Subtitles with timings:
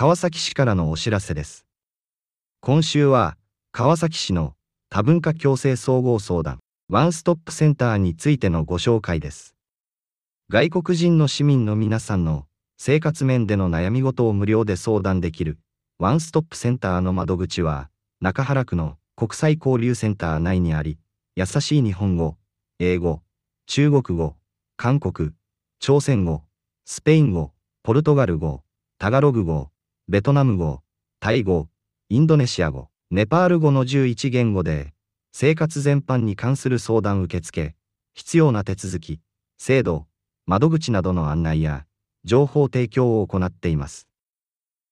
[0.00, 1.66] 川崎市からのお知らせです。
[2.62, 3.36] 今週は、
[3.70, 4.54] 川崎市の
[4.88, 9.54] 多文化共生総合相談、ワンストップセンターについてのご紹介です。
[10.48, 12.46] 外国人の市民の皆さんの
[12.78, 15.58] 生活面での悩み事を無料で相談できる、
[15.98, 17.90] ワンストップセンターの窓口は、
[18.22, 20.98] 中原区の国際交流センター内にあり、
[21.36, 22.38] 優しい日本語、
[22.78, 23.20] 英語、
[23.66, 24.36] 中国語、
[24.78, 25.32] 韓国、
[25.78, 26.44] 朝鮮語、
[26.86, 28.62] スペイン語、ポルトガル語、
[28.98, 29.69] タガログ語、
[30.10, 30.82] ベトナム語、
[31.20, 31.68] タイ語、
[32.08, 34.92] インドネシア語、ネパール語の11言語で、
[35.30, 37.76] 生活全般に関する相談受付、
[38.14, 39.20] 必要な手続き、
[39.56, 40.08] 制度、
[40.46, 41.86] 窓口などの案内や、
[42.24, 44.08] 情報提供を行っています。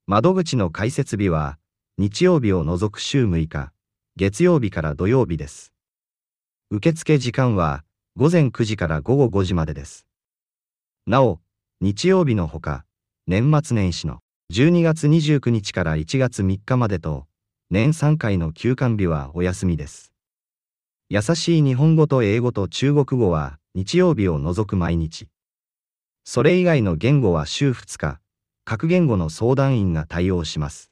[0.06, 1.59] 窓口の開設日は、
[1.97, 3.73] 日曜日を除く週6日、
[4.14, 5.73] 月曜日から土曜日です。
[6.70, 10.06] 受付時間は、午前9時から午後5時までです。
[11.09, 11.41] なお、
[11.80, 12.84] 日曜日のほか、
[13.27, 14.20] 年末年始の
[14.51, 17.27] 12月29日から1月3日までと、
[17.70, 20.11] 年3回の休館日はお休みです。
[21.11, 25.28] 優しい日本語と英語と中国語は日曜日を除く毎日。
[26.25, 28.20] それ以外の言語は週2日、
[28.64, 30.91] 各言語の相談員が対応します。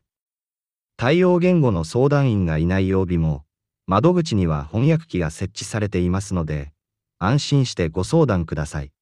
[0.99, 3.47] 対応言語の相談員がいない曜日も、
[3.87, 6.75] 窓口には翻訳機が設置されていますので、
[7.19, 8.93] 安心してご相談ください。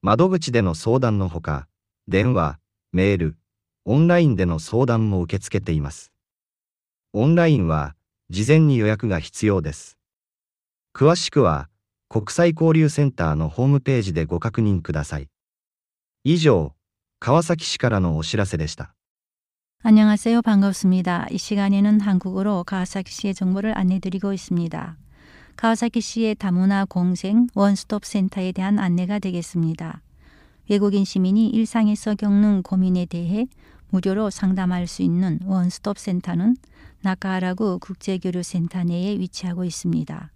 [0.00, 1.66] 窓口での相談のほか、
[2.06, 2.60] 電話、
[2.92, 3.36] メール、
[3.85, 6.11] オンラインでの相談も受け付けています。
[7.13, 7.95] オンラインは、
[8.29, 9.97] 事前に予約が必要です。
[10.93, 11.69] 詳しくは、
[12.07, 15.27] 国際交流センターのホームページでご確認ください。
[16.23, 16.73] 以上、
[17.19, 18.95] 川崎市からのお知らせでした。
[19.81, 20.41] 안녕하세요.
[20.41, 21.27] 반갑습니다.
[21.31, 24.97] 이 시간에는 한국어로 가와사키시의 정보를 안내드리고 있습니다.
[25.55, 30.01] 가와사키시의 다문화 공생 원스톱 센터에 대한 안내가 되겠습니다.
[30.69, 33.47] 외국인 시민이 일상에서 겪는 고민에 대해
[33.90, 36.56] 무료로 상담할 수 있는 원스톱 센터는
[37.02, 40.32] 나카하라구 국제교류센터 내에 위치하고 있습니다.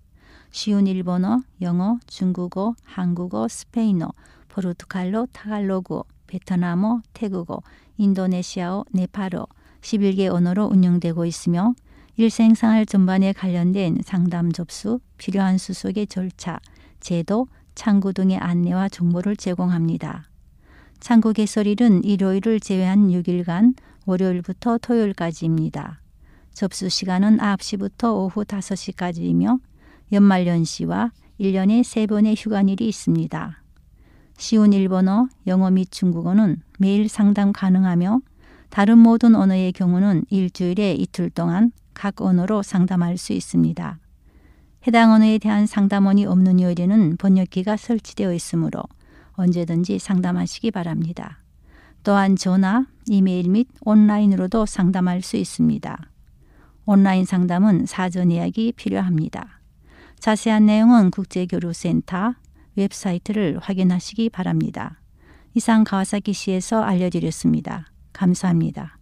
[0.51, 4.12] 쉬운 일본어, 영어, 중국어, 한국어, 스페인어,
[4.49, 7.62] 포르투갈로, 타갈로그, 베트남어, 태국어,
[7.97, 9.47] 인도네시아어, 네팔어
[9.81, 11.75] 11개 언어로 운영되고 있으며
[12.17, 16.59] 일생생활 전반에 관련된 상담 접수, 필요한 수속의 절차,
[17.01, 20.28] 제도, 창구 등의 안내와 정보를 제공합니다.
[21.00, 26.00] 창구 개설일은 일요일을 제외한 6일간 월요일부터 토요일까지입니다.
[26.53, 29.60] 접수 시간은 9시부터 오후 5시까지이며
[30.12, 33.62] 연말연시와 1년에 3번의 휴관일이 있습니다.
[34.38, 38.20] 쉬운 일본어, 영어 및 중국어는 매일 상담 가능하며
[38.69, 43.98] 다른 모든 언어의 경우는 일주일에 이틀 동안 각 언어로 상담할 수 있습니다.
[44.86, 48.82] 해당 언어에 대한 상담원이 없는 요일에는 번역기가 설치되어 있으므로
[49.38, 51.38] 언제든지 상담하시기 바랍니다.
[52.03, 56.10] 또한 전화, 이메일 및 온라인으로도 상담할 수 있습니다.
[56.84, 59.60] 온라인 상담은 사전 예약이 필요합니다.
[60.19, 62.34] 자세한 내용은 국제교류센터
[62.77, 65.00] 웹사이트를 확인하시기 바랍니다.
[65.54, 67.87] 이상 가와사키 시에서 알려드렸습니다.
[68.12, 68.97] 감사합니다.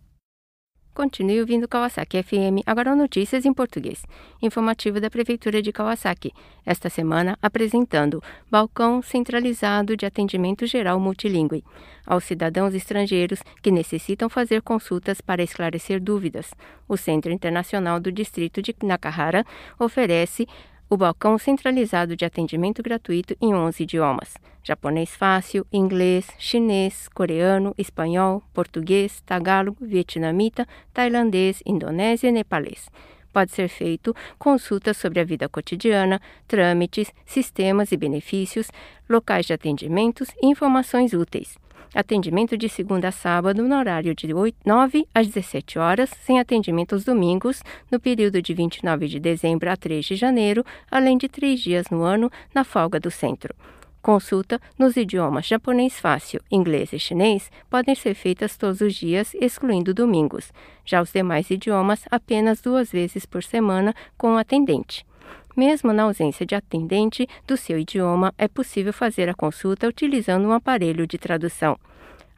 [0.96, 4.02] Continue ouvindo Kawasaki FM, agora notícias em português.
[4.40, 6.32] Informativo da Prefeitura de Kawasaki.
[6.64, 11.62] Esta semana apresentando Balcão Centralizado de Atendimento Geral Multilingüe
[12.06, 16.54] aos cidadãos estrangeiros que necessitam fazer consultas para esclarecer dúvidas.
[16.88, 19.44] O Centro Internacional do Distrito de Nakahara
[19.78, 20.46] oferece
[20.88, 28.42] o balcão centralizado de atendimento gratuito em 11 idiomas: japonês fácil, inglês, chinês, coreano, espanhol,
[28.54, 32.88] português, tagalo, vietnamita, tailandês, indonésio e nepalês.
[33.32, 38.69] Pode ser feito consultas sobre a vida cotidiana, trâmites, sistemas e benefícios,
[39.08, 41.58] locais de atendimentos e informações úteis.
[41.96, 46.94] Atendimento de segunda a sábado no horário de 8, 9 às 17 horas, sem atendimento
[46.94, 51.58] aos domingos, no período de 29 de dezembro a 3 de janeiro, além de três
[51.58, 53.54] dias no ano na folga do centro.
[54.02, 59.94] Consulta nos idiomas japonês fácil, inglês e chinês podem ser feitas todos os dias, excluindo
[59.94, 60.52] domingos.
[60.84, 65.06] Já os demais idiomas, apenas duas vezes por semana com o atendente.
[65.56, 70.53] Mesmo na ausência de atendente do seu idioma, é possível fazer a consulta utilizando um
[70.53, 71.77] aparelho de tradução.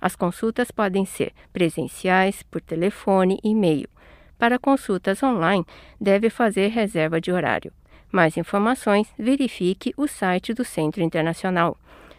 [0.01, 3.88] As consultas podem ser presenciais, por telefone e e-mail.
[4.38, 5.65] Para consultas online,
[6.00, 7.71] deve fazer reserva de horário.
[8.12, 11.77] Mais informações, verifique o site do Centro Internacional.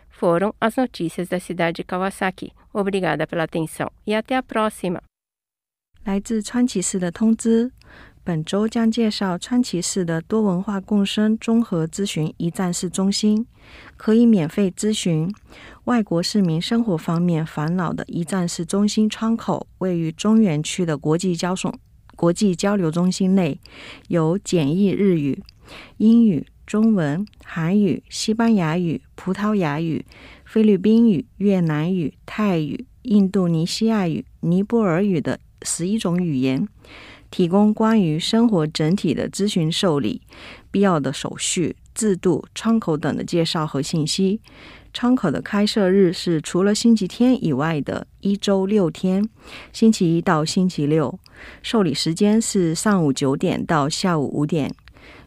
[0.08, 2.52] Foram as notícias da cidade de Kawasaki.
[2.73, 5.02] Obrigada pela atenção e até a próxima.
[6.05, 7.73] 来自川崎市的通知：
[8.30, 13.48] 本周将介绍川崎市的多文化共生综合咨询一站式中心，
[13.98, 15.34] 可以免费咨询
[15.86, 21.74] 外国市民生活方面烦恼的一站式中心窗口，位于中原区的国际交送
[22.16, 23.60] 国际交流中心内，
[24.10, 25.42] 有简易日语、
[25.98, 30.06] 英语、中文、韩语、西班牙语、葡萄牙语、
[30.46, 36.68] 菲律宾语、越南语、泰语、印度尼西亚语、尼泊尔语的十一种语言。
[37.31, 40.22] 提供关于生活整体的咨询受理、
[40.72, 44.42] 必要的手续、制度、窗口等的介绍和信息。
[44.92, 49.30] 窗口的开设日是除了星期天以外的一周六天，
[49.72, 51.20] 星期一到星期六。
[51.62, 54.74] 受理时间是上午九点到下午五点。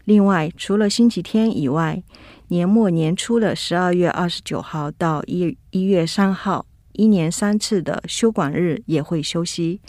[0.04, 2.02] 另外，除了星期天以外，
[2.48, 9.80] 年末年初的十二月二十九号到一一月三号，一年三次的休管日也会休息。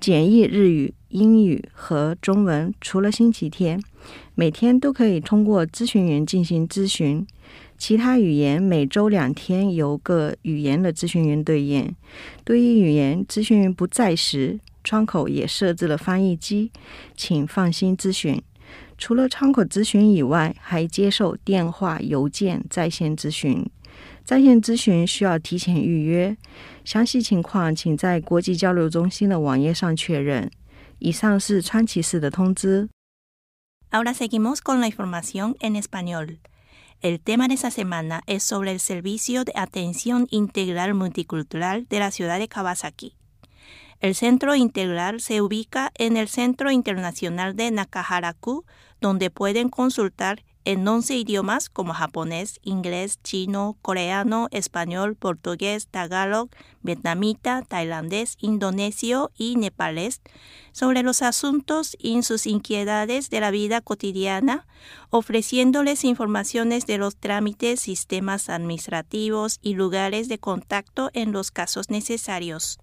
[0.00, 0.94] 简易日语。
[1.12, 3.80] 英语和中文，除了星期天，
[4.34, 7.24] 每天都可以通过咨询员进行咨询。
[7.76, 11.94] 其他语言每周两天由各语言的咨询员对应。
[12.44, 16.70] 对于语言咨询员不在时，窗口也设置了翻译机，
[17.14, 18.40] 请放心咨询。
[18.96, 23.68] 除了窗口咨询以外，还接受电话、邮件在线咨询。
[24.24, 26.34] 在线咨询需要提前预约，
[26.84, 30.48] 详细情况请在国际交流中心的网页上确认。
[33.90, 36.38] Ahora seguimos con la información en español.
[37.00, 42.12] El tema de esta semana es sobre el Servicio de Atención Integral Multicultural de la
[42.12, 43.16] ciudad de Kawasaki.
[43.98, 48.64] El centro integral se ubica en el Centro Internacional de Nakaharaku,
[49.00, 56.50] donde pueden consultar en 11 idiomas como japonés, inglés, chino, coreano, español, portugués, tagalog,
[56.82, 60.20] vietnamita, tailandés, indonesio y nepalés
[60.70, 64.66] sobre los asuntos y sus inquietudes de la vida cotidiana,
[65.10, 72.78] ofreciéndoles informaciones de los trámites, sistemas administrativos y lugares de contacto en los casos necesarios.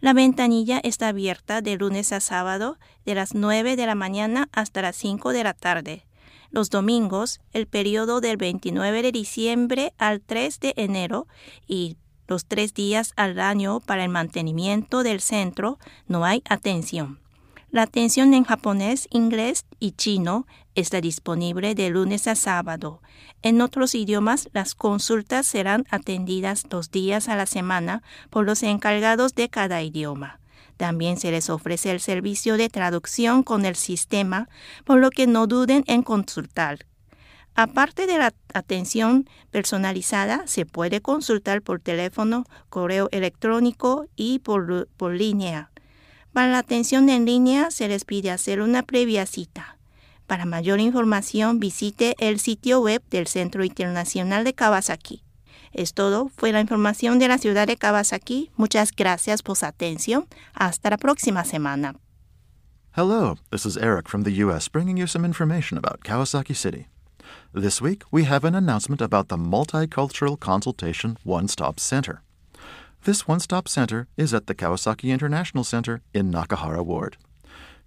[0.00, 4.80] La ventanilla está abierta de lunes a sábado de las 9 de la mañana hasta
[4.80, 6.06] las 5 de la tarde
[6.50, 11.26] los domingos, el periodo del 29 de diciembre al 3 de enero
[11.66, 17.18] y los tres días al año para el mantenimiento del centro, no hay atención.
[17.72, 23.00] La atención en japonés, inglés y chino está disponible de lunes a sábado.
[23.42, 29.34] En otros idiomas, las consultas serán atendidas dos días a la semana por los encargados
[29.34, 30.39] de cada idioma.
[30.80, 34.48] También se les ofrece el servicio de traducción con el sistema,
[34.86, 36.86] por lo que no duden en consultar.
[37.54, 45.12] Aparte de la atención personalizada, se puede consultar por teléfono, correo electrónico y por, por
[45.12, 45.70] línea.
[46.32, 49.76] Para la atención en línea se les pide hacer una previa cita.
[50.26, 55.24] Para mayor información visite el sitio web del Centro Internacional de Kawasaki.
[55.72, 56.30] Es todo.
[56.36, 58.50] Fue la información de la ciudad de Kawasaki.
[58.56, 60.26] Muchas gracias por su atención.
[60.54, 61.96] Hasta la próxima semana.
[62.96, 64.68] Hello, this is Eric from the U.S.
[64.68, 66.88] bringing you some information about Kawasaki City.
[67.54, 72.22] This week, we have an announcement about the Multicultural Consultation One Stop Center.
[73.04, 77.16] This one stop center is at the Kawasaki International Center in Nakahara Ward.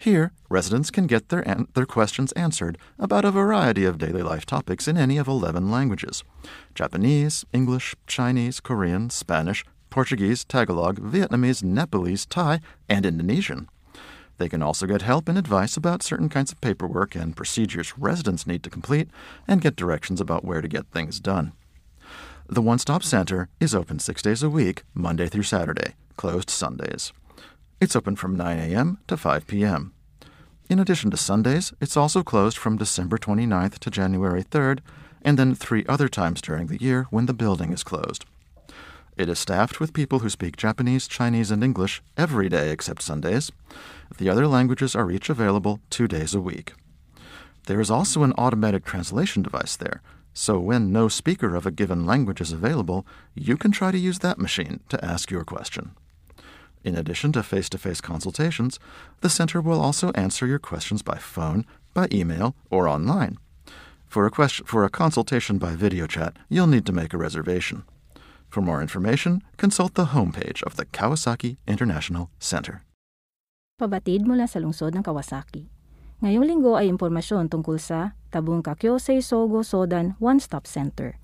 [0.03, 4.45] Here, residents can get their, an- their questions answered about a variety of daily life
[4.45, 6.25] topics in any of 11 languages
[6.75, 12.59] Japanese, English, Chinese, Korean, Spanish, Portuguese, Tagalog, Vietnamese, Nepalese, Thai,
[12.89, 13.69] and Indonesian.
[14.39, 18.45] They can also get help and advice about certain kinds of paperwork and procedures residents
[18.45, 19.07] need to complete
[19.47, 21.53] and get directions about where to get things done.
[22.49, 27.13] The One Stop Center is open six days a week, Monday through Saturday, closed Sundays.
[27.83, 28.99] It's open from 9 a.m.
[29.07, 29.91] to 5 p.m.
[30.69, 34.79] In addition to Sundays, it's also closed from December 29th to January 3rd,
[35.21, 38.23] and then three other times during the year when the building is closed.
[39.17, 43.51] It is staffed with people who speak Japanese, Chinese, and English every day except Sundays.
[44.17, 46.71] The other languages are each available two days a week.
[47.67, 50.01] There is also an automatic translation device there,
[50.33, 54.19] so when no speaker of a given language is available, you can try to use
[54.19, 55.97] that machine to ask your question.
[56.83, 58.79] In addition to face to face consultations,
[59.21, 63.39] the Center will also answer your questions by phone, by email, or online.
[64.07, 67.83] For a, question, for a consultation by video chat, you'll need to make a reservation.
[68.49, 72.83] For more information, consult the homepage of the Kawasaki International Center.
[73.81, 75.71] Pabatid mula sa lungsod ng Kawasaki.
[76.21, 81.17] Ngayong linggo ay impormasyon tungkol sa Tabung Kakyosei Sogo Sodan One Stop Center–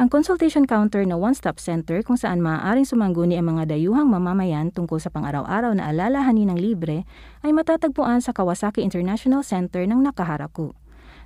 [0.00, 4.96] Ang consultation counter na one-stop center kung saan maaaring sumangguni ang mga dayuhang mamamayan tungkol
[4.96, 7.04] sa pang-araw-araw na alalahanin ng libre
[7.44, 10.72] ay matatagpuan sa Kawasaki International Center ng Nakaharaku.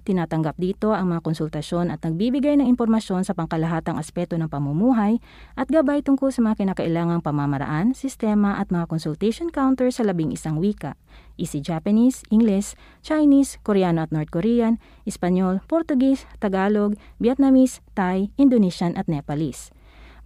[0.04, 5.16] Tinatanggap dito ang mga konsultasyon at nagbibigay ng impormasyon sa pangkalahatang aspeto ng pamumuhay
[5.56, 10.60] at gabay tungkol sa mga kinakailangang pamamaraan, sistema at mga consultation counter sa labing isang
[10.60, 11.00] wika.
[11.40, 14.76] Easy Japanese, English, Chinese, Koreano at North Korean,
[15.08, 19.72] Espanyol, Portuguese, Tagalog, Vietnamese, Thai, Indonesian at Nepalese.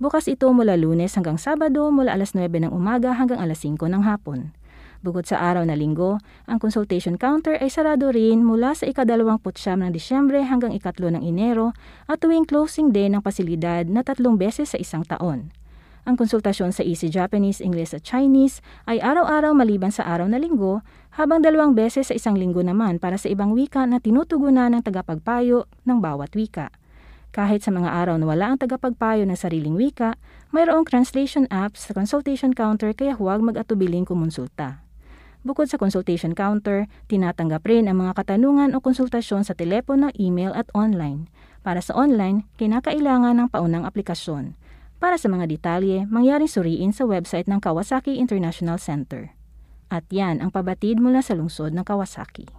[0.02, 4.02] Bukas ito mula lunes hanggang Sabado mula alas 9 ng umaga hanggang alas 5 ng
[4.02, 4.57] hapon.
[4.98, 6.18] Bukod sa araw na linggo,
[6.50, 11.70] ang consultation counter ay sarado rin mula sa ikadalawamputsyam ng Disyembre hanggang ikatlo ng Enero
[12.10, 15.54] at tuwing closing day ng pasilidad na tatlong beses sa isang taon.
[16.02, 18.58] Ang konsultasyon sa Easy Japanese, English at Chinese
[18.90, 20.82] ay araw-araw maliban sa araw na linggo,
[21.14, 25.70] habang dalawang beses sa isang linggo naman para sa ibang wika na tinutugunan ng tagapagpayo
[25.86, 26.74] ng bawat wika.
[27.30, 30.18] Kahit sa mga araw na wala ang tagapagpayo ng sariling wika,
[30.50, 34.87] mayroong translation apps sa consultation counter kaya huwag mag-atubiling kumonsulta.
[35.46, 40.66] Bukod sa consultation counter, tinatanggap rin ang mga katanungan o konsultasyon sa telepono, email at
[40.74, 41.30] online.
[41.62, 44.58] Para sa online, kinakailangan ng paunang aplikasyon.
[44.98, 49.30] Para sa mga detalye, mangyaring suriin sa website ng Kawasaki International Center.
[49.86, 52.57] At yan ang pabatid mula sa lungsod ng Kawasaki.